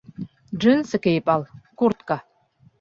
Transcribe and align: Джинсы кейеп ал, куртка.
Джинсы 0.61 1.01
кейеп 1.05 1.31
ал, 1.37 1.47
куртка. 1.77 2.21